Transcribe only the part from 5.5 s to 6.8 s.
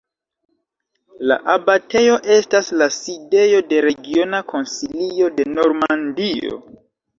Normandio.